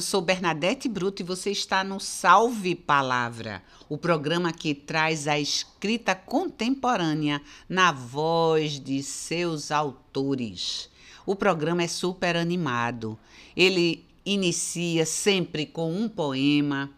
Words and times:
eu 0.00 0.02
sou 0.02 0.22
Bernadette 0.22 0.88
Bruto 0.88 1.20
e 1.20 1.24
você 1.26 1.50
está 1.50 1.84
no 1.84 2.00
Salve 2.00 2.74
Palavra, 2.74 3.62
o 3.86 3.98
programa 3.98 4.50
que 4.50 4.74
traz 4.74 5.28
a 5.28 5.38
escrita 5.38 6.14
contemporânea 6.14 7.42
na 7.68 7.92
voz 7.92 8.80
de 8.80 9.02
seus 9.02 9.70
autores. 9.70 10.88
O 11.26 11.36
programa 11.36 11.82
é 11.82 11.86
super 11.86 12.34
animado. 12.34 13.18
Ele 13.54 14.02
inicia 14.24 15.04
sempre 15.04 15.66
com 15.66 15.92
um 15.92 16.08
poema, 16.08 16.90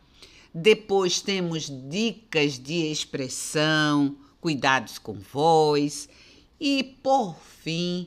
depois 0.54 1.21
temos 1.21 1.68
dicas 1.90 2.57
de 2.57 2.89
expressão, 2.89 4.14
cuidados 4.40 4.96
com 4.96 5.14
voz 5.14 6.09
e, 6.61 6.84
por 7.03 7.34
fim, 7.64 8.07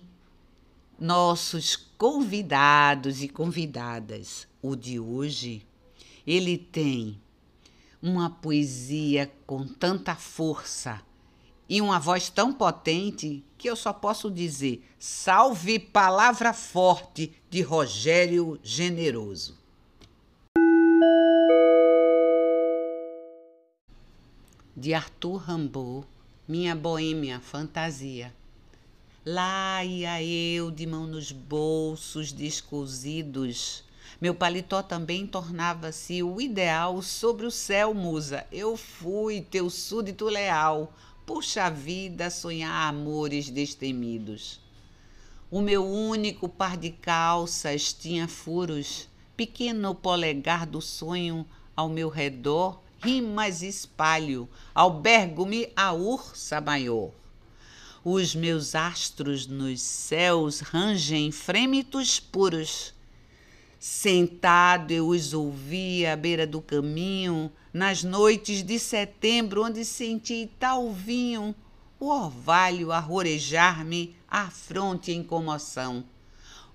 nossos 0.99 1.75
convidados 1.97 3.21
e 3.21 3.27
convidadas. 3.27 4.47
O 4.61 4.75
de 4.75 4.99
hoje, 4.99 5.65
ele 6.25 6.57
tem 6.57 7.19
uma 8.01 8.29
poesia 8.29 9.31
com 9.45 9.67
tanta 9.67 10.15
força 10.15 11.01
e 11.67 11.81
uma 11.81 11.99
voz 11.99 12.29
tão 12.29 12.53
potente 12.53 13.43
que 13.57 13.69
eu 13.69 13.75
só 13.75 13.91
posso 13.91 14.29
dizer: 14.29 14.83
salve 14.99 15.79
palavra 15.79 16.53
forte 16.53 17.33
de 17.49 17.61
Rogério 17.61 18.59
Generoso. 18.63 19.57
De 24.77 24.93
Arthur 24.93 25.37
Rimbaud, 25.37 26.05
Minha 26.47 26.75
Boêmia 26.75 27.39
Fantasia. 27.39 28.33
Lá 29.27 29.83
ia 29.83 30.21
eu, 30.21 30.69
de 30.69 30.85
mão 30.85 31.07
nos 31.07 31.31
bolsos 31.31 32.31
descosidos. 32.31 33.83
Meu 34.21 34.35
paletó 34.35 34.83
também 34.83 35.25
tornava-se 35.25 36.21
o 36.21 36.39
ideal 36.39 37.01
sobre 37.01 37.47
o 37.47 37.49
céu, 37.49 37.91
musa. 37.91 38.45
Eu 38.51 38.77
fui 38.77 39.41
teu 39.41 39.67
súdito 39.67 40.25
leal. 40.25 40.93
Puxa 41.25 41.71
vida, 41.71 42.29
sonhar 42.29 42.87
amores 42.87 43.49
destemidos. 43.49 44.59
O 45.49 45.59
meu 45.59 45.83
único 45.83 46.47
par 46.47 46.77
de 46.77 46.91
calças 46.91 47.91
tinha 47.93 48.27
furos, 48.27 49.09
pequeno 49.35 49.95
polegar 49.95 50.67
do 50.67 50.79
sonho 50.79 51.47
ao 51.75 51.89
meu 51.89 52.09
redor, 52.09 52.79
rimas 53.01 53.63
espalho, 53.63 54.47
albergo-me 54.75 55.67
a 55.75 55.93
ursa 55.93 56.61
maior. 56.61 57.09
Os 58.07 58.35
meus 58.35 58.75
astros 58.75 59.47
nos 59.47 59.81
céus 59.81 60.59
rangem 60.59 61.31
frêmitos 61.31 62.19
puros. 62.19 62.93
Sentado 63.79 64.91
eu 64.91 65.07
os 65.07 65.33
ouvia 65.33 66.13
à 66.13 66.15
beira 66.15 66.45
do 66.45 66.61
caminho, 66.61 67.51
nas 67.73 68.03
noites 68.03 68.61
de 68.61 68.77
setembro, 68.77 69.63
onde 69.63 69.83
senti 69.83 70.47
tal 70.59 70.91
vinho, 70.93 71.55
o 71.99 72.05
orvalho 72.05 72.91
a 72.91 72.99
rorejar-me 72.99 74.15
a 74.29 74.51
fronte 74.51 75.11
em 75.11 75.23
comoção, 75.23 76.03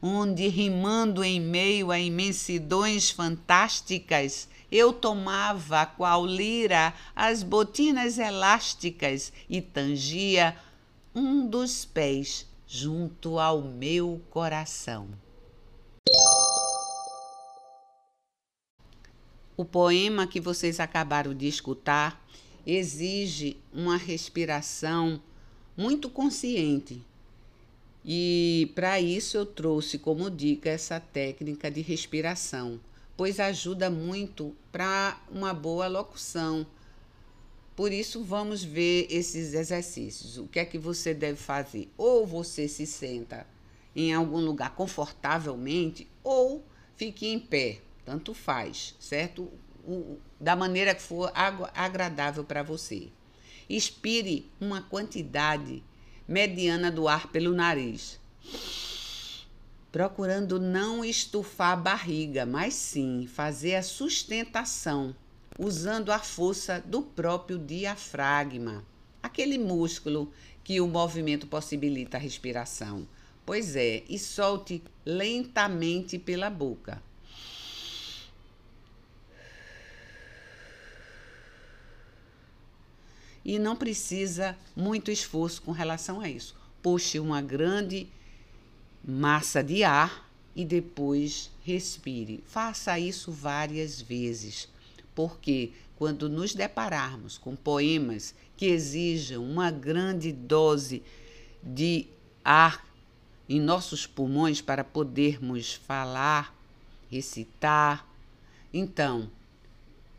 onde, 0.02 0.48
rimando 0.48 1.22
em 1.22 1.40
meio 1.40 1.92
a 1.92 2.00
imensidões 2.00 3.08
fantásticas, 3.08 4.48
eu 4.68 4.92
tomava, 4.92 5.86
qual 5.86 6.26
lira, 6.26 6.92
as 7.14 7.44
botinas 7.44 8.18
elásticas 8.18 9.32
e 9.48 9.60
tangia 9.62 10.56
um 11.14 11.44
dos 11.46 11.84
pés 11.84 12.46
junto 12.66 13.38
ao 13.38 13.60
meu 13.60 14.20
coração. 14.30 15.08
O 19.56 19.64
poema 19.64 20.26
que 20.26 20.40
vocês 20.40 20.78
acabaram 20.78 21.34
de 21.34 21.48
escutar 21.48 22.24
exige 22.64 23.56
uma 23.72 23.96
respiração 23.96 25.20
muito 25.76 26.08
consciente. 26.08 27.02
E 28.04 28.70
para 28.74 29.00
isso 29.00 29.36
eu 29.36 29.44
trouxe 29.44 29.98
como 29.98 30.30
dica 30.30 30.70
essa 30.70 31.00
técnica 31.00 31.70
de 31.70 31.82
respiração, 31.82 32.80
pois 33.16 33.40
ajuda 33.40 33.90
muito 33.90 34.54
para 34.70 35.20
uma 35.30 35.52
boa 35.52 35.88
locução 35.88 36.64
por 37.80 37.94
isso, 37.94 38.22
vamos 38.22 38.62
ver 38.62 39.06
esses 39.08 39.54
exercícios. 39.54 40.36
O 40.36 40.46
que 40.46 40.58
é 40.58 40.66
que 40.66 40.76
você 40.76 41.14
deve 41.14 41.38
fazer? 41.38 41.90
Ou 41.96 42.26
você 42.26 42.68
se 42.68 42.86
senta 42.86 43.46
em 43.96 44.12
algum 44.12 44.36
lugar 44.36 44.74
confortavelmente, 44.74 46.06
ou 46.22 46.62
fique 46.94 47.26
em 47.26 47.38
pé, 47.40 47.80
tanto 48.04 48.34
faz, 48.34 48.94
certo? 49.00 49.50
O, 49.82 50.18
da 50.38 50.54
maneira 50.54 50.94
que 50.94 51.00
for 51.00 51.32
agradável 51.34 52.44
para 52.44 52.62
você. 52.62 53.08
Expire 53.66 54.44
uma 54.60 54.82
quantidade 54.82 55.82
mediana 56.28 56.90
do 56.90 57.08
ar 57.08 57.28
pelo 57.28 57.54
nariz, 57.54 58.20
procurando 59.90 60.60
não 60.60 61.02
estufar 61.02 61.72
a 61.72 61.76
barriga, 61.76 62.44
mas 62.44 62.74
sim 62.74 63.26
fazer 63.26 63.76
a 63.76 63.82
sustentação 63.82 65.16
usando 65.58 66.10
a 66.10 66.18
força 66.18 66.80
do 66.80 67.02
próprio 67.02 67.58
diafragma, 67.58 68.84
aquele 69.22 69.58
músculo 69.58 70.32
que 70.62 70.80
o 70.80 70.86
movimento 70.86 71.46
possibilita 71.46 72.16
a 72.16 72.20
respiração. 72.20 73.06
Pois 73.44 73.74
é, 73.74 74.04
e 74.08 74.18
solte 74.18 74.82
lentamente 75.04 76.18
pela 76.18 76.48
boca. 76.48 77.02
E 83.44 83.58
não 83.58 83.74
precisa 83.74 84.56
muito 84.76 85.10
esforço 85.10 85.62
com 85.62 85.72
relação 85.72 86.20
a 86.20 86.28
isso. 86.28 86.54
Puxe 86.82 87.18
uma 87.18 87.40
grande 87.40 88.06
massa 89.02 89.62
de 89.62 89.82
ar 89.82 90.30
e 90.54 90.64
depois 90.64 91.50
respire. 91.64 92.44
Faça 92.46 92.98
isso 92.98 93.32
várias 93.32 94.00
vezes 94.00 94.68
porque 95.14 95.72
quando 95.96 96.28
nos 96.28 96.54
depararmos 96.54 97.36
com 97.36 97.54
poemas 97.54 98.34
que 98.56 98.66
exijam 98.66 99.44
uma 99.44 99.70
grande 99.70 100.32
dose 100.32 101.02
de 101.62 102.06
ar 102.44 102.86
em 103.48 103.60
nossos 103.60 104.06
pulmões 104.06 104.60
para 104.60 104.84
podermos 104.84 105.74
falar, 105.74 106.56
recitar, 107.10 108.08
então 108.72 109.30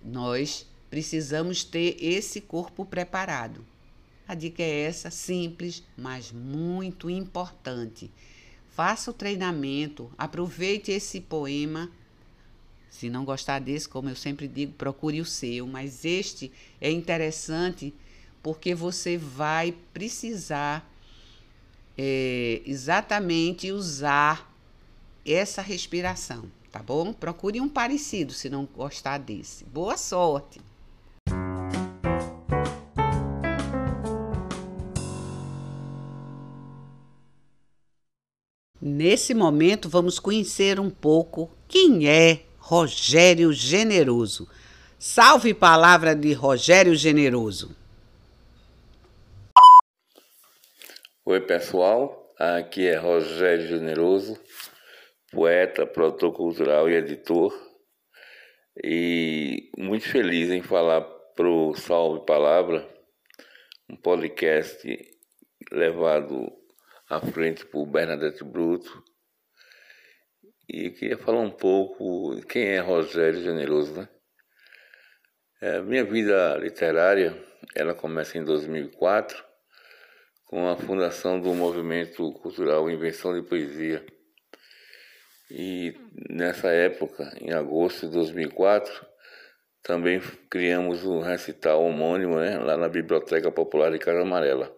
nós 0.04 0.68
precisamos 0.90 1.64
ter 1.64 1.96
esse 2.00 2.42
corpo 2.42 2.86
preparado. 2.86 3.66
A 4.28 4.36
dica 4.36 4.62
é 4.62 4.82
essa, 4.82 5.10
simples, 5.10 5.84
mas 5.98 6.32
muito 6.32 7.10
importante. 7.10 8.12
Faça 8.70 9.12
o 9.12 9.14
treinamento, 9.14 10.12
aproveite 10.18 10.92
esse 10.92 11.20
poema 11.22 11.90
se 12.92 13.10
não 13.10 13.24
gostar 13.24 13.60
desse, 13.60 13.88
como 13.88 14.10
eu 14.10 14.16
sempre 14.18 14.50
digo, 14.50 14.74
procure 14.74 15.22
o 15.22 15.26
seu, 15.26 15.66
mas 15.66 16.04
este 16.04 16.52
é 16.80 16.92
interessante 16.92 17.94
porque 18.44 18.76
você 18.76 19.18
vai 19.18 19.74
precisar 19.94 20.88
é, 21.98 22.62
exatamente 22.66 23.72
usar 23.72 24.54
essa 25.26 25.62
respiração, 25.62 26.52
tá 26.70 26.84
bom? 26.84 27.14
Procure 27.14 27.62
um 27.62 27.70
parecido 27.70 28.34
se 28.34 28.50
não 28.50 28.66
gostar 28.66 29.20
desse. 29.20 29.64
Boa 29.64 29.96
sorte! 29.96 30.60
Nesse 38.82 39.34
momento, 39.34 39.88
vamos 39.88 40.20
conhecer 40.20 40.78
um 40.78 40.90
pouco 40.90 41.50
quem 41.70 42.10
é 42.10 42.51
Rogério 42.62 43.52
Generoso. 43.52 44.48
Salve 44.98 45.52
palavra 45.52 46.16
de 46.16 46.32
Rogério 46.32 46.94
Generoso. 46.96 47.76
Oi, 51.26 51.42
pessoal. 51.42 52.32
Aqui 52.38 52.88
é 52.88 52.96
Rogério 52.96 53.68
Generoso, 53.68 54.40
poeta, 55.32 55.88
produtor 55.88 56.34
cultural 56.34 56.88
e 56.88 56.94
editor. 56.94 57.52
E 58.84 59.70
muito 59.78 60.08
feliz 60.08 60.50
em 60.50 60.62
falar 60.62 61.02
pro 61.36 61.74
Salve 61.76 62.26
Palavra, 62.26 62.88
um 63.90 63.96
podcast 63.96 64.88
levado 65.72 66.48
à 67.10 67.20
frente 67.20 67.66
por 67.66 67.88
Bernadette 67.88 68.44
Bruto, 68.44 69.04
e 70.74 70.90
queria 70.92 71.18
falar 71.18 71.42
um 71.42 71.52
pouco 71.52 72.40
quem 72.48 72.64
é 72.64 72.80
Rogério 72.80 73.44
Generoso, 73.44 73.94
né? 73.94 74.08
É, 75.60 75.82
minha 75.82 76.06
vida 76.06 76.56
literária, 76.58 77.38
ela 77.76 77.94
começa 77.94 78.38
em 78.38 78.44
2004 78.44 79.44
com 80.46 80.70
a 80.70 80.78
fundação 80.78 81.40
do 81.42 81.54
movimento 81.54 82.32
cultural 82.34 82.90
Invenção 82.90 83.34
de 83.34 83.46
Poesia. 83.48 84.06
E 85.50 85.94
nessa 86.30 86.70
época, 86.70 87.38
em 87.42 87.52
agosto 87.52 88.08
de 88.08 88.14
2004, 88.14 89.06
também 89.84 90.22
criamos 90.50 91.06
um 91.06 91.20
recital 91.20 91.84
homônimo 91.84 92.40
né, 92.40 92.58
lá 92.58 92.78
na 92.78 92.88
Biblioteca 92.88 93.52
Popular 93.52 93.92
de 93.92 94.00
Casa 94.00 94.22
Amarela. 94.22 94.74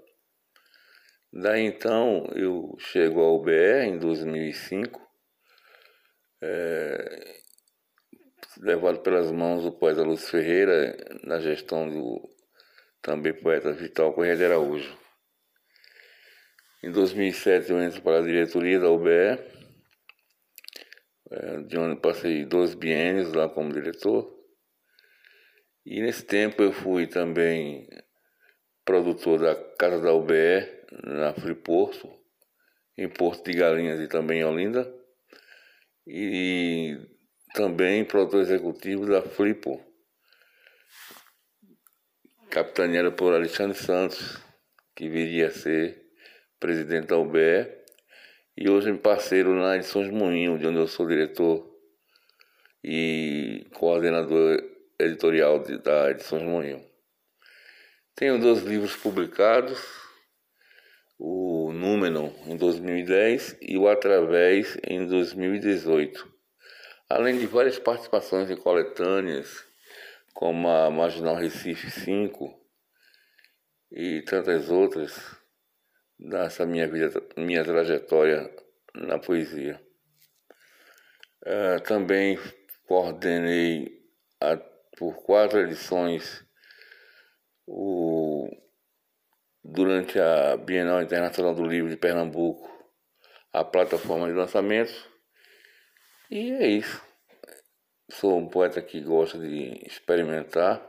Daí 1.31 1.62
então 1.62 2.28
eu 2.36 2.75
chego 2.80 3.22
ao 3.22 3.40
BE 3.40 3.86
em 3.86 4.00
2005, 4.00 5.04
é, 6.44 7.36
levado 8.57 9.00
pelas 9.00 9.31
mãos 9.31 9.63
do 9.63 9.72
poeta 9.72 10.04
Lúcio 10.04 10.28
Ferreira, 10.28 10.98
na 11.24 11.40
gestão 11.40 11.90
do 11.90 12.30
também 13.01 13.34
poeta 13.34 13.72
Vital 13.72 14.13
Correia 14.13 14.36
de 14.36 14.45
Araújo. 14.45 14.98
Em 16.84 16.92
2007 16.92 17.72
eu 17.72 17.81
entro 17.81 18.01
para 18.01 18.19
a 18.19 18.22
diretoria 18.22 18.80
da 18.80 18.90
UBE, 18.90 19.40
é, 21.31 21.62
de 21.66 21.78
onde 21.78 22.01
passei 22.01 22.45
dois 22.45 22.75
biênios 22.75 23.34
lá 23.34 23.48
como 23.48 23.72
diretor. 23.72 24.31
E 25.86 26.01
nesse 26.01 26.25
tempo 26.25 26.62
eu 26.62 26.74
fui 26.74 27.07
também 27.07 27.88
produtor 28.84 29.40
da 29.40 29.56
Casa 29.78 30.01
da 30.01 30.13
UBE 30.13 30.84
na 31.04 31.34
Friporto, 31.34 32.10
em 32.98 33.07
Porto 33.10 33.50
de 33.50 33.57
Galinhas 33.57 34.00
e 34.00 34.07
também 34.07 34.42
em 34.42 34.45
Olinda. 34.45 35.03
E 36.06 36.98
também 37.54 38.04
produtor 38.04 38.42
executivo 38.42 39.06
da 39.06 39.22
Flipo, 39.22 39.82
capitaneada 42.50 43.12
por 43.12 43.34
Alexandre 43.34 43.78
Santos, 43.78 44.42
que 44.96 45.08
viria 45.08 45.48
a 45.48 45.52
ser 45.52 46.04
presidente 46.60 47.08
da 47.08 47.18
UBE, 47.18 47.84
e. 48.56 48.70
Hoje 48.70 48.92
é 48.92 48.94
parceiro 48.94 49.56
na 49.56 49.78
Edições 49.78 50.12
Moinho, 50.12 50.60
de 50.60 50.68
onde 50.68 50.78
eu 50.78 50.88
sou 50.88 51.08
diretor 51.08 51.68
e 52.84 53.66
coordenador 53.74 54.62
editorial 55.00 55.60
de, 55.60 55.78
da 55.78 56.12
Edições 56.12 56.44
Moinho. 56.44 56.84
Tenho 58.14 58.40
dois 58.40 58.62
livros 58.62 58.96
publicados, 58.96 59.80
o 61.18 61.62
Númenon 62.04 62.34
em 62.48 62.58
2010 62.58 63.58
e 63.62 63.78
o 63.78 63.88
Através 63.88 64.78
em 64.86 65.08
2018, 65.08 66.28
além 67.10 67.38
de 67.38 67.46
várias 67.46 67.80
participações 67.80 68.50
em 68.50 68.58
coletâneas, 68.58 69.66
como 70.34 70.68
a 70.68 70.90
Marginal 70.90 71.36
Recife 71.36 71.90
5 71.90 72.54
e 73.92 74.22
tantas 74.24 74.70
outras 74.70 75.18
nessa 76.20 76.66
minha 76.66 76.88
vida, 76.88 77.10
minha 77.38 77.64
trajetória 77.64 78.54
na 78.94 79.18
poesia. 79.18 79.82
Uh, 81.46 81.82
também 81.84 82.38
coordenei 82.86 84.02
a, 84.42 84.58
por 84.98 85.24
quatro 85.24 85.60
edições 85.60 86.46
o, 87.66 88.32
durante 89.63 90.19
a 90.19 90.57
Bienal 90.57 91.01
Internacional 91.01 91.56
do 91.56 91.63
Livro 91.63 91.89
de 91.89 91.98
Pernambuco 91.98 92.74
a 93.54 93.63
plataforma 93.63 94.27
de 94.27 94.33
lançamentos. 94.33 95.07
E 96.30 96.51
é 96.51 96.68
isso. 96.68 97.01
Sou 98.10 98.38
um 98.38 98.50
poeta 98.50 98.81
que 98.81 99.00
gosta 99.01 99.38
de 99.38 99.86
experimentar. 99.86 100.81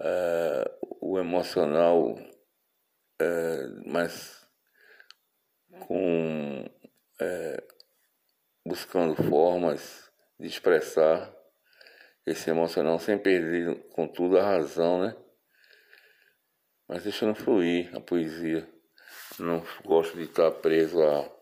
Uh, 0.00 0.96
o 1.00 1.18
emocional, 1.18 2.12
uh, 2.12 3.82
mas 3.84 4.46
com 5.86 6.64
uh, 6.64 7.62
buscando 8.64 9.14
formas 9.24 10.10
de 10.38 10.46
expressar 10.46 11.30
esse 12.24 12.48
emocional 12.48 12.98
sem 12.98 13.18
perder, 13.18 13.88
contudo, 13.90 14.38
a 14.38 14.42
razão, 14.42 15.02
né? 15.02 15.16
Mas 16.92 17.04
deixando 17.04 17.36
fluir 17.36 17.96
a 17.96 18.00
poesia. 18.00 18.68
Não 19.38 19.64
gosto 19.84 20.16
de 20.16 20.24
estar 20.24 20.50
preso 20.50 21.00
a 21.00 21.32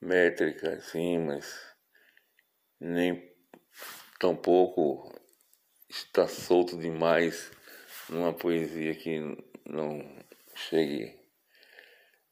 métricas, 0.00 0.90
rimas, 0.90 1.54
nem 2.80 3.32
tampouco 4.18 5.14
estar 5.88 6.26
solto 6.26 6.76
demais 6.76 7.52
numa 8.08 8.32
poesia 8.32 8.96
que 8.96 9.20
não 9.64 10.02
chegue 10.56 11.16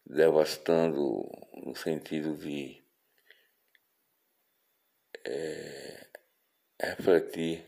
devastando 0.05 1.31
no 1.65 1.77
sentido 1.77 2.37
de 2.37 2.83
é, 5.25 6.09
refletir 6.81 7.65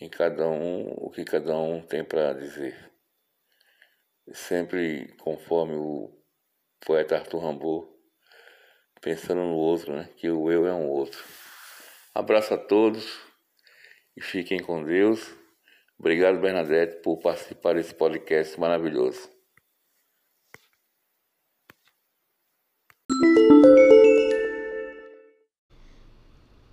em 0.00 0.08
cada 0.08 0.48
um 0.48 0.90
o 0.92 1.10
que 1.10 1.22
cada 1.22 1.54
um 1.58 1.82
tem 1.82 2.02
para 2.02 2.32
dizer. 2.32 2.89
Sempre 4.32 5.14
conforme 5.18 5.74
o 5.74 6.10
poeta 6.84 7.16
Arthur 7.16 7.40
Rimbaud, 7.40 7.88
pensando 9.00 9.40
no 9.40 9.56
outro, 9.56 9.94
né? 9.94 10.08
que 10.16 10.30
o 10.30 10.50
eu 10.50 10.66
é 10.66 10.72
um 10.72 10.88
outro. 10.88 11.22
Abraço 12.14 12.54
a 12.54 12.58
todos 12.58 13.20
e 14.16 14.20
fiquem 14.20 14.60
com 14.60 14.84
Deus. 14.84 15.34
Obrigado, 15.98 16.40
Bernadette, 16.40 17.02
por 17.02 17.18
participar 17.18 17.74
desse 17.74 17.94
podcast 17.94 18.58
maravilhoso. 18.58 19.28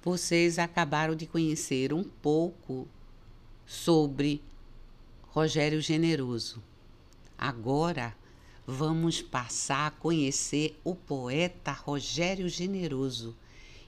Vocês 0.02 0.58
acabaram 0.58 1.16
de 1.16 1.28
conhecer 1.28 1.92
um 1.92 2.04
pouco 2.04 2.88
sobre 3.66 4.42
Rogério 5.24 5.82
Generoso. 5.82 6.64
Agora 7.38 8.16
vamos 8.66 9.22
passar 9.22 9.88
a 9.88 9.92
conhecer 9.92 10.80
o 10.84 10.96
poeta 10.96 11.72
Rogério 11.72 12.50
Generoso 12.50 13.36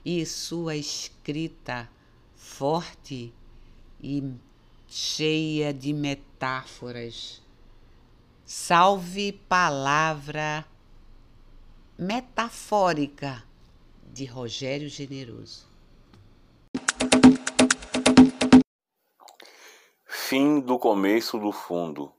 e 0.04 0.24
sua 0.24 0.76
escrita 0.76 1.90
forte 2.36 3.34
e 4.00 4.34
cheia 4.86 5.74
de 5.74 5.92
metáforas. 5.92 7.42
Salve 8.44 9.32
palavra 9.32 10.64
metafórica 11.98 13.44
de 14.12 14.24
Rogério 14.24 14.88
Generoso. 14.88 15.68
Fim 20.06 20.60
do 20.60 20.78
começo 20.78 21.38
do 21.38 21.52
fundo, 21.52 22.12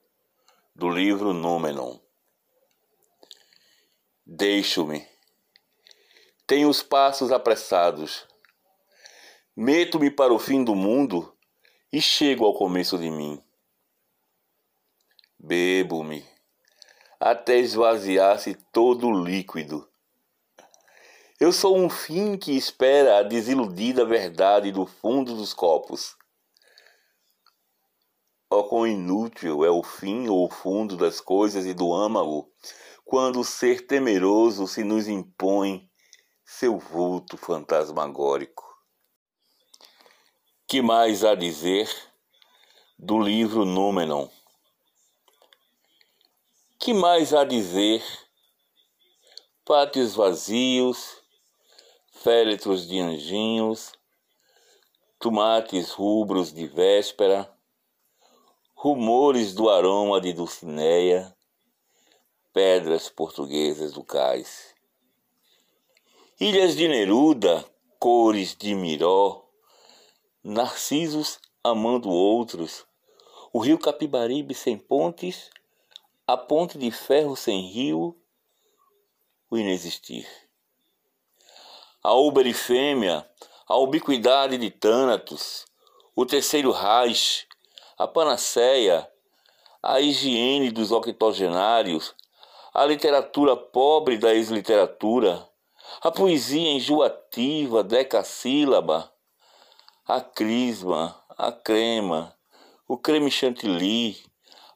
do 0.82 0.90
livro 0.90 1.32
Númenon. 1.32 2.00
Deixo-me. 4.26 5.08
Tenho 6.48 6.68
os 6.68 6.82
passos 6.82 7.32
apressados. 7.32 8.26
Meto-me 9.56 10.10
para 10.10 10.34
o 10.34 10.40
fim 10.40 10.64
do 10.64 10.74
mundo 10.74 11.38
e 11.94 12.02
chego 12.02 12.46
ao 12.46 12.56
começo 12.56 12.98
de 12.98 13.12
mim. 13.12 13.40
Bebo-me 15.38 16.28
até 17.20 17.60
esvaziar-se 17.60 18.56
todo 18.74 19.06
o 19.06 19.24
líquido. 19.24 19.88
Eu 21.40 21.52
sou 21.52 21.78
um 21.78 21.92
fim 21.92 22.40
que 22.40 22.58
espera 22.58 23.20
a 23.20 23.24
desiludida 23.24 24.04
verdade 24.04 24.72
do 24.72 24.88
fundo 24.88 25.36
dos 25.36 25.54
copos. 25.54 26.18
Ó 28.54 28.64
quão 28.64 28.86
inútil 28.86 29.64
é 29.64 29.70
o 29.70 29.82
fim 29.82 30.28
ou 30.28 30.46
o 30.46 30.50
fundo 30.50 30.98
das 30.98 31.22
coisas 31.22 31.66
e 31.66 31.74
do 31.74 31.94
âmago, 31.94 32.52
quando 33.06 33.40
o 33.40 33.46
ser 33.46 33.88
temeroso 33.88 34.68
se 34.68 34.84
nos 34.84 35.08
impõe 35.08 35.90
seu 36.44 36.78
vulto 36.78 37.38
fantasmagórico. 37.38 38.78
Que 40.68 40.82
mais 40.82 41.24
há 41.24 41.32
a 41.32 41.36
dizer 41.36 41.90
do 43.00 43.18
livro 43.22 43.64
Númenon? 43.64 44.28
Que 46.78 46.94
mais 46.94 47.34
há 47.34 47.42
a 47.42 47.46
dizer? 47.46 48.04
Pátios 49.64 50.14
vazios, 50.14 51.24
féretros 52.12 52.86
de 52.86 53.00
anjinhos, 53.00 53.94
tomates 55.20 55.92
rubros 55.92 56.52
de 56.52 56.68
véspera, 56.68 57.50
rumores 58.84 59.54
do 59.54 59.70
aroma 59.70 60.20
de 60.20 60.34
Dulcineia, 60.34 61.38
pedras 62.52 63.10
portuguesas 63.10 63.94
do 63.94 64.04
cais. 64.04 64.74
Ilhas 66.40 66.76
de 66.76 66.88
Neruda, 66.88 67.64
cores 68.00 68.56
de 68.56 68.74
Miró, 68.74 69.48
narcisos 70.44 71.40
amando 71.64 72.10
outros, 72.10 72.84
o 73.54 73.60
rio 73.60 73.78
Capibaribe 73.78 74.56
sem 74.56 74.80
pontes, 74.80 75.52
a 76.26 76.36
ponte 76.36 76.80
de 76.80 76.90
ferro 76.90 77.36
sem 77.36 77.68
rio, 77.68 78.20
o 79.48 79.60
inexistir. 79.60 80.28
a 82.04 82.16
uberifêmia, 82.16 83.30
a 83.68 83.78
ubiquidade 83.78 84.58
de 84.58 84.72
Thanatos, 84.72 85.68
o 86.16 86.26
terceiro 86.26 86.72
Reich, 86.72 87.48
a 87.98 88.08
panaceia, 88.08 89.08
a 89.82 90.00
higiene 90.00 90.72
dos 90.72 90.92
octogenários, 90.92 92.16
a 92.74 92.86
literatura 92.86 93.56
pobre 93.56 94.18
da 94.18 94.34
ex-literatura, 94.34 95.48
a 96.02 96.12
poesia 96.12 96.70
enjoativa, 96.70 97.84
decassílaba, 97.84 99.12
a 100.08 100.22
crisma, 100.22 101.16
a 101.38 101.52
crema, 101.52 102.36
o 102.88 102.98
creme 102.98 103.30
chantilly, 103.30 104.18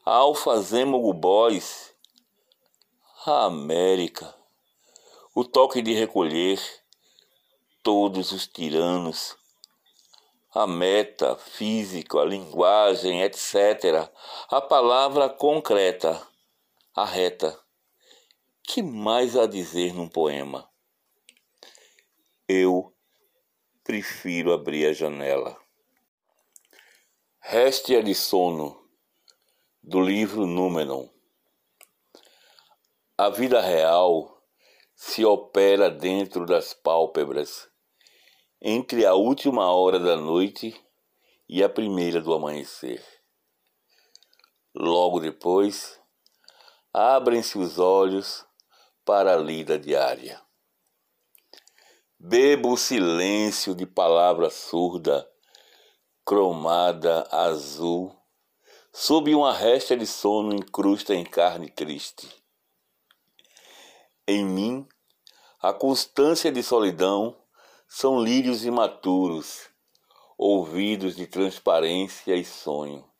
a 0.04 0.12
alfazema 0.12 0.98
boys, 1.14 1.94
a 3.26 3.46
América, 3.46 4.34
o 5.34 5.44
toque 5.44 5.82
de 5.82 5.94
recolher, 5.94 6.60
todos 7.82 8.32
os 8.32 8.46
tiranos, 8.46 9.36
a 10.56 10.66
meta 10.66 11.36
física, 11.36 12.18
a 12.18 12.24
linguagem, 12.24 13.20
etc., 13.20 14.10
a 14.48 14.58
palavra 14.58 15.28
concreta, 15.28 16.26
a 16.94 17.04
reta. 17.04 17.60
Que 18.62 18.82
mais 18.82 19.36
a 19.36 19.46
dizer 19.46 19.92
num 19.92 20.08
poema? 20.08 20.66
Eu 22.48 22.90
prefiro 23.84 24.50
abrir 24.50 24.86
a 24.86 24.92
janela. 24.94 25.60
Réstia 27.38 28.02
de 28.02 28.14
sono, 28.14 28.82
do 29.82 30.00
livro 30.00 30.46
Númenon. 30.46 31.06
A 33.18 33.28
vida 33.28 33.60
real 33.60 34.42
se 34.94 35.22
opera 35.22 35.90
dentro 35.90 36.46
das 36.46 36.72
pálpebras 36.72 37.68
entre 38.60 39.04
a 39.04 39.14
última 39.14 39.70
hora 39.70 39.98
da 39.98 40.16
noite 40.16 40.74
e 41.48 41.62
a 41.62 41.68
primeira 41.68 42.20
do 42.20 42.32
amanhecer. 42.32 43.04
Logo 44.74 45.20
depois, 45.20 46.00
abrem-se 46.92 47.58
os 47.58 47.78
olhos 47.78 48.44
para 49.04 49.34
a 49.34 49.36
lida 49.36 49.78
diária. 49.78 50.40
Bebo 52.18 52.72
o 52.72 52.76
silêncio 52.76 53.74
de 53.74 53.86
palavra 53.86 54.50
surda, 54.50 55.30
cromada 56.24 57.28
azul, 57.30 58.14
sob 58.92 59.34
uma 59.34 59.52
resta 59.52 59.96
de 59.96 60.06
sono 60.06 60.54
incrusta 60.54 61.14
em 61.14 61.24
carne 61.24 61.70
triste. 61.70 62.28
Em 64.26 64.44
mim, 64.44 64.88
a 65.60 65.72
constância 65.72 66.50
de 66.50 66.62
solidão 66.62 67.36
são 67.98 68.22
lírios 68.22 68.62
imaturos, 68.66 69.70
ouvidos 70.36 71.16
de 71.16 71.26
transparência 71.26 72.36
e 72.36 72.44
sonho. 72.44 73.10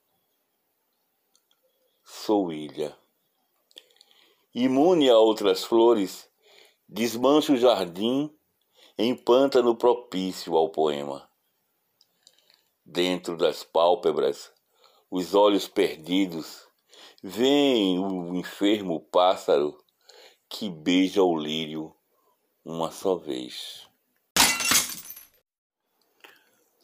Sou 2.04 2.52
ilha. 2.52 2.94
Imune 4.54 5.08
a 5.08 5.16
outras 5.16 5.64
flores, 5.64 6.28
desmancho 6.86 7.54
o 7.54 7.56
jardim 7.56 8.30
em 8.98 9.16
pântano 9.16 9.74
propício 9.74 10.54
ao 10.54 10.68
poema. 10.68 11.26
Dentro 12.84 13.34
das 13.34 13.64
pálpebras, 13.64 14.52
os 15.10 15.34
olhos 15.34 15.66
perdidos, 15.66 16.68
veem 17.22 17.98
o 17.98 18.34
enfermo 18.34 19.00
pássaro 19.00 19.82
que 20.50 20.68
beija 20.68 21.22
o 21.22 21.34
lírio 21.34 21.96
uma 22.62 22.92
só 22.92 23.16
vez 23.16 23.86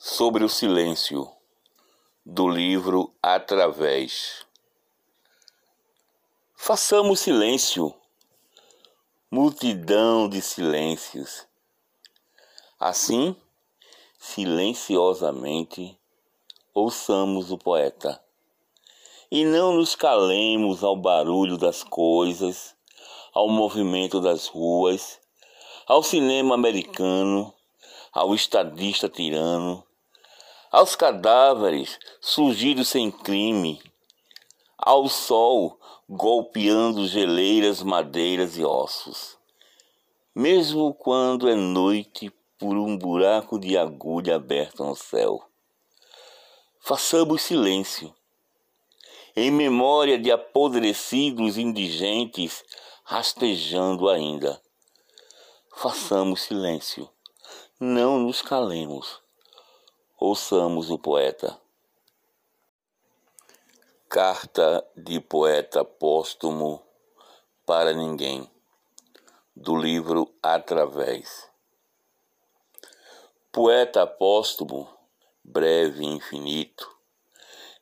sobre 0.05 0.43
o 0.43 0.49
silêncio 0.49 1.31
do 2.27 2.49
livro 2.49 3.15
Através. 3.23 4.45
Façamos 6.57 7.21
silêncio, 7.21 7.95
multidão 9.31 10.29
de 10.29 10.43
silêncios. 10.43 11.47
Assim, 12.81 13.37
silenciosamente, 14.19 15.97
ouçamos 16.75 17.53
o 17.53 17.57
poeta 17.57 18.21
e 19.31 19.45
não 19.45 19.73
nos 19.75 19.95
calemos 19.95 20.83
ao 20.83 20.97
barulho 20.97 21.57
das 21.57 21.85
coisas, 21.85 22.75
ao 23.33 23.49
movimento 23.49 24.21
das 24.21 24.49
ruas, 24.49 25.21
ao 25.87 26.03
cinema 26.03 26.57
americano, 26.57 27.55
ao 28.13 28.35
estadista 28.35 29.09
tirano, 29.09 29.87
aos 30.73 30.97
cadáveres 30.97 31.99
surgidos 32.19 32.89
sem 32.89 33.11
crime, 33.11 33.79
ao 34.79 35.07
sol 35.07 35.79
golpeando 36.09 37.07
geleiras, 37.07 37.83
madeiras 37.83 38.57
e 38.57 38.65
ossos. 38.65 39.37
Mesmo 40.35 40.95
quando 40.95 41.47
é 41.47 41.55
noite 41.55 42.33
por 42.59 42.75
um 42.79 42.97
buraco 42.97 43.59
de 43.59 43.77
agulha 43.77 44.37
aberto 44.37 44.83
no 44.83 44.97
céu. 44.97 45.47
Façamos 46.81 47.43
silêncio, 47.43 48.15
em 49.37 49.51
memória 49.51 50.19
de 50.19 50.33
apodrecidos 50.33 51.59
indigentes 51.59 52.65
rastejando 53.05 54.09
ainda. 54.09 54.61
Façamos 55.77 56.41
silêncio, 56.41 57.11
não 57.79 58.19
nos 58.19 58.41
calemos 58.41 59.22
Ouçamos 60.25 60.89
o 60.89 60.97
poeta. 60.97 61.61
Carta 64.09 64.89
de 64.97 65.19
poeta 65.19 65.85
póstumo 65.85 66.81
para 67.67 67.93
ninguém, 67.93 68.49
do 69.57 69.75
livro 69.75 70.33
Através. 70.41 71.51
Poeta 73.51 74.07
póstumo, 74.07 74.89
breve 75.43 76.05
e 76.05 76.07
infinito, 76.07 76.89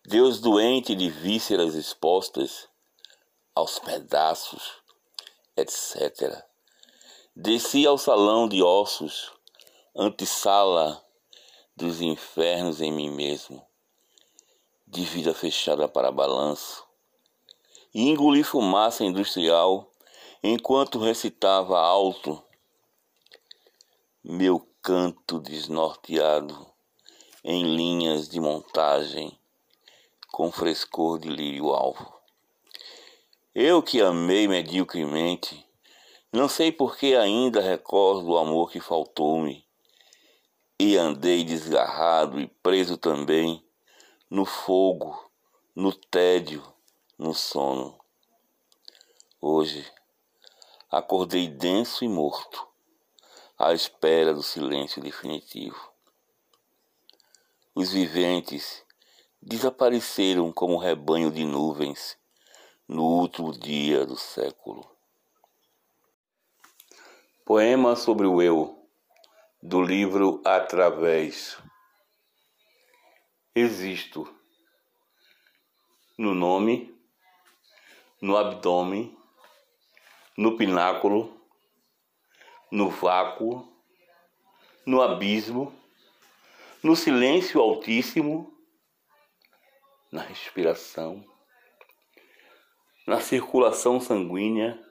Deus 0.03 0.41
doente 0.41 0.95
de 0.95 1.11
vísceras 1.11 1.75
expostas 1.75 2.71
aos 3.55 3.79
pedaços, 3.79 4.83
etc. 5.55 6.43
Desci 7.37 7.87
ao 7.87 7.99
salão 7.99 8.49
de 8.49 8.63
ossos, 8.63 9.31
antessala 9.95 11.05
dos 11.81 12.03
infernos 12.03 12.83
em 12.83 12.93
mim 12.93 13.09
mesmo, 13.09 13.67
de 14.87 15.03
vida 15.03 15.33
fechada 15.33 15.89
para 15.89 16.13
balanço, 16.13 16.87
e 17.95 18.03
engoli 18.03 18.45
fumaça 18.45 19.03
industrial 19.03 19.91
enquanto 20.43 20.99
recitava 20.99 21.81
alto 21.81 22.43
meu 24.23 24.61
canto 24.83 25.41
desnorteado 25.41 26.71
em 27.43 27.75
linhas 27.75 28.29
de 28.29 28.39
montagem 28.39 29.37
com 30.31 30.53
frescor 30.53 31.19
de 31.19 31.31
lírio 31.31 31.71
alvo. 31.71 32.15
Eu 33.55 33.83
que 33.83 34.03
amei 34.03 34.47
mediocremente, 34.47 35.67
não 36.31 36.47
sei 36.47 36.71
por 36.71 36.99
que 36.99 37.17
ainda 37.17 37.63
recordo 37.63 38.33
o 38.33 38.39
amor 38.39 38.71
que 38.71 38.81
faltou-me 38.81 39.70
e 40.83 40.97
andei 40.97 41.45
desgarrado 41.45 42.41
e 42.41 42.47
preso 42.47 42.97
também 42.97 43.63
no 44.31 44.47
fogo, 44.47 45.31
no 45.75 45.93
tédio, 45.93 46.65
no 47.19 47.35
sono. 47.35 48.01
Hoje 49.39 49.87
acordei 50.91 51.49
denso 51.49 52.03
e 52.03 52.09
morto, 52.09 52.67
à 53.59 53.75
espera 53.75 54.33
do 54.33 54.43
silêncio 54.43 55.03
definitivo. 55.03 55.93
Os 57.75 57.93
viventes 57.93 58.83
desapareceram 59.43 60.51
como 60.51 60.77
um 60.77 60.79
rebanho 60.79 61.31
de 61.31 61.45
nuvens 61.45 62.17
no 62.89 63.05
último 63.05 63.53
dia 63.53 64.07
do 64.07 64.17
século. 64.17 64.91
Poema 67.45 67.95
sobre 67.97 68.27
o 68.27 68.41
eu 68.41 68.80
do 69.63 69.83
livro 69.83 70.41
Através. 70.45 71.59
Existo 73.55 74.27
no 76.17 76.35
nome, 76.35 76.95
no 78.23 78.37
abdômen, 78.37 79.17
no 80.37 80.57
pináculo, 80.57 81.39
no 82.71 82.89
vácuo, 82.89 83.71
no 84.87 85.03
abismo, 85.03 85.75
no 86.83 86.97
silêncio 86.97 87.61
altíssimo, 87.61 88.55
na 90.11 90.23
respiração, 90.23 91.23
na 93.07 93.21
circulação 93.21 94.01
sanguínea, 94.01 94.83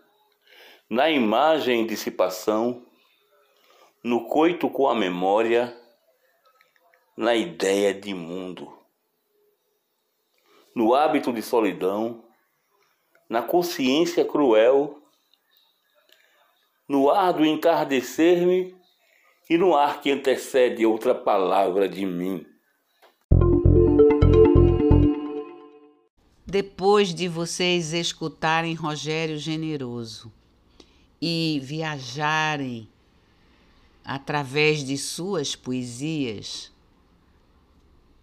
na 0.87 1.09
imagem 1.09 1.83
e 1.83 1.87
dissipação 1.87 2.88
no 4.03 4.27
coito 4.27 4.69
com 4.69 4.87
a 4.87 4.95
memória, 4.95 5.75
na 7.17 7.35
ideia 7.35 7.93
de 7.93 8.13
mundo, 8.13 8.71
no 10.73 10.95
hábito 10.95 11.33
de 11.33 11.41
solidão, 11.41 12.23
na 13.27 13.41
consciência 13.41 14.23
cruel, 14.23 15.01
no 16.87 17.09
ar 17.09 17.33
do 17.33 17.45
entardecer-me 17.45 18.75
e 19.49 19.57
no 19.57 19.75
ar 19.75 19.99
que 20.01 20.11
antecede 20.11 20.85
outra 20.85 21.13
palavra 21.13 21.89
de 21.89 22.05
mim. 22.05 22.45
Depois 26.47 27.13
de 27.13 27.27
vocês 27.27 27.93
escutarem 27.93 28.73
Rogério 28.73 29.37
Generoso 29.37 30.33
e 31.21 31.59
viajarem 31.61 32.89
através 34.09 34.83
de 34.83 34.97
suas 34.97 35.55
poesias, 35.55 36.71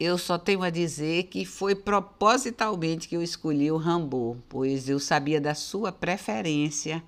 eu 0.01 0.19
só 0.19 0.37
tenho 0.37 0.65
a 0.65 0.69
dizer 0.69 1.29
que 1.29 1.45
foi 1.45 1.77
propositalmente 1.77 3.07
que 3.07 3.17
eu 3.17 3.23
escolhi 3.23 3.71
o 3.71 3.77
Rambo, 3.77 4.37
pois 4.49 4.89
eu 4.89 4.99
sabia 4.99 5.41
da 5.41 5.55
sua 5.55 5.93
preferência 5.93 7.01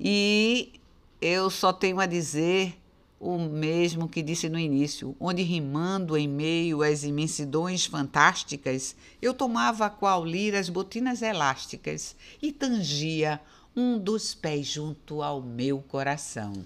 e 0.00 0.80
eu 1.20 1.50
só 1.50 1.74
tenho 1.74 2.00
a 2.00 2.06
dizer 2.06 2.80
o 3.20 3.38
mesmo 3.38 4.08
que 4.08 4.22
disse 4.22 4.48
no 4.48 4.58
início, 4.58 5.14
onde 5.20 5.42
rimando 5.42 6.16
em 6.16 6.26
meio 6.26 6.82
às 6.82 7.04
imensidões 7.04 7.84
fantásticas, 7.84 8.96
eu 9.20 9.34
tomava 9.34 9.90
qual 9.90 10.24
lira 10.24 10.58
as 10.58 10.70
botinas 10.70 11.20
elásticas 11.20 12.16
e 12.40 12.50
tangia 12.50 13.38
um 13.76 13.98
dos 13.98 14.34
pés 14.34 14.66
junto 14.66 15.22
ao 15.22 15.42
meu 15.42 15.80
coração. 15.80 16.64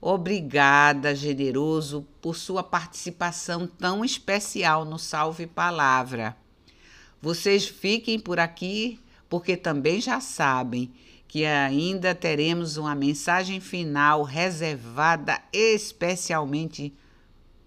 Obrigada, 0.00 1.14
generoso, 1.14 2.06
por 2.22 2.34
sua 2.34 2.62
participação 2.62 3.66
tão 3.66 4.02
especial 4.02 4.84
no 4.84 4.98
Salve 4.98 5.46
Palavra. 5.46 6.34
Vocês 7.20 7.66
fiquem 7.66 8.18
por 8.18 8.40
aqui, 8.40 8.98
porque 9.28 9.58
também 9.58 10.00
já 10.00 10.18
sabem 10.18 10.90
que 11.28 11.44
ainda 11.44 12.14
teremos 12.14 12.78
uma 12.78 12.94
mensagem 12.94 13.60
final 13.60 14.22
reservada 14.22 15.38
especialmente 15.52 16.94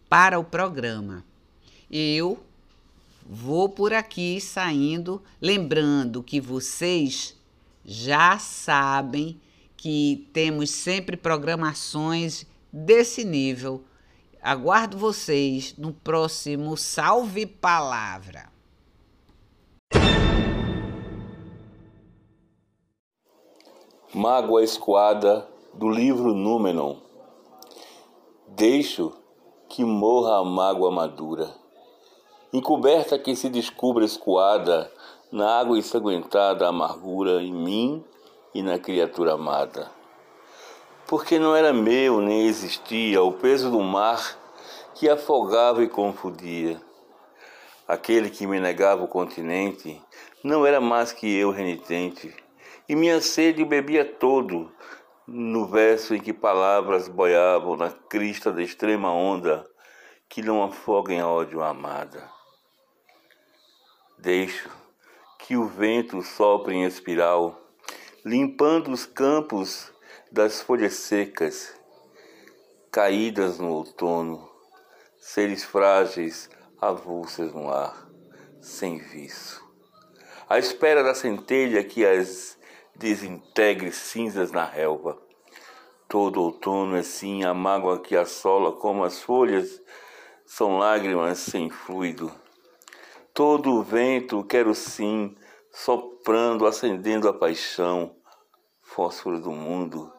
para 0.09 0.39
o 0.39 0.43
programa. 0.43 1.23
Eu 1.91 2.43
vou 3.29 3.69
por 3.69 3.93
aqui 3.93 4.41
saindo, 4.41 5.21
lembrando 5.39 6.23
que 6.23 6.41
vocês 6.41 7.35
já 7.85 8.39
sabem 8.39 9.39
que 9.83 10.29
temos 10.31 10.69
sempre 10.69 11.17
programações 11.17 12.45
desse 12.71 13.25
nível. 13.25 13.83
Aguardo 14.41 14.97
vocês 14.97 15.75
no 15.77 15.91
próximo 15.91 16.77
Salve 16.77 17.45
Palavra. 17.45 18.49
Mágoa 24.13 24.63
escoada 24.63 25.45
do 25.73 25.89
livro 25.89 26.33
Númenon. 26.33 26.95
Deixo 28.55 29.11
que 29.67 29.83
morra 29.83 30.37
a 30.37 30.45
mágoa 30.45 30.91
madura, 30.91 31.53
encoberta 32.53 33.19
que 33.19 33.35
se 33.35 33.49
descubra 33.49 34.05
escoada 34.05 34.89
na 35.29 35.59
água 35.59 35.77
ensanguentada 35.77 36.65
a 36.65 36.69
amargura 36.69 37.43
em 37.43 37.51
mim 37.51 38.05
e 38.53 38.61
na 38.61 38.77
criatura 38.77 39.33
amada. 39.33 39.91
Porque 41.07 41.37
não 41.37 41.55
era 41.55 41.73
meu 41.73 42.21
nem 42.21 42.47
existia 42.47 43.21
o 43.21 43.31
peso 43.31 43.69
do 43.69 43.81
mar 43.81 44.37
que 44.95 45.09
afogava 45.09 45.83
e 45.83 45.89
confundia. 45.89 46.81
Aquele 47.87 48.29
que 48.29 48.47
me 48.47 48.59
negava 48.59 49.03
o 49.03 49.07
continente 49.07 50.01
não 50.43 50.65
era 50.65 50.79
mais 50.79 51.11
que 51.11 51.31
eu 51.35 51.51
renitente 51.51 52.33
e 52.87 52.95
minha 52.95 53.21
sede 53.21 53.63
bebia 53.63 54.05
todo 54.05 54.71
no 55.27 55.65
verso 55.65 56.13
em 56.13 56.19
que 56.19 56.33
palavras 56.33 57.07
boiavam 57.07 57.77
na 57.77 57.89
crista 57.89 58.51
da 58.51 58.61
extrema 58.61 59.11
onda 59.11 59.65
que 60.27 60.41
não 60.41 60.63
afoga 60.63 61.13
em 61.13 61.21
ódio 61.21 61.61
a 61.61 61.69
amada. 61.69 62.29
Deixo 64.17 64.69
que 65.39 65.55
o 65.55 65.65
vento 65.65 66.21
sopre 66.21 66.75
em 66.75 66.83
espiral, 66.83 67.62
limpando 68.25 68.89
os 68.89 69.05
campos 69.05 69.91
das 70.31 70.61
folhas 70.61 70.93
secas, 70.93 71.75
caídas 72.89 73.59
no 73.59 73.69
outono, 73.69 74.49
seres 75.19 75.65
frágeis 75.65 76.49
avulsas 76.79 77.53
no 77.53 77.69
ar, 77.69 78.07
sem 78.61 78.97
viço. 78.97 79.61
À 80.47 80.57
espera 80.57 81.03
da 81.03 81.13
centelha 81.13 81.83
que 81.83 82.05
as 82.05 82.57
desintegre 82.95 83.91
cinzas 83.91 84.53
na 84.53 84.63
relva. 84.63 85.21
Todo 86.07 86.41
outono 86.41 86.95
é 86.95 87.03
sim 87.03 87.43
a 87.43 87.53
mágoa 87.53 87.99
que 87.99 88.15
assola, 88.15 88.71
como 88.71 89.03
as 89.03 89.21
folhas 89.21 89.81
são 90.45 90.77
lágrimas 90.77 91.39
sem 91.39 91.69
fluido. 91.69 92.31
Todo 93.33 93.71
o 93.71 93.83
vento 93.83 94.43
quero 94.45 94.73
sim, 94.73 95.35
soprando, 95.73 96.67
acendendo 96.67 97.27
a 97.27 97.33
paixão, 97.33 98.15
fósforo 98.81 99.39
do 99.39 99.51
mundo, 99.51 100.13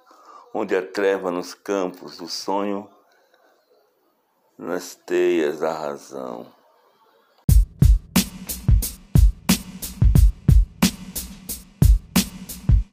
onde 0.52 0.76
a 0.76 0.84
treva 0.84 1.30
nos 1.30 1.54
campos 1.54 2.18
do 2.18 2.28
sonho, 2.28 2.90
nas 4.58 4.94
teias 4.94 5.60
da 5.60 5.72
razão. 5.72 6.52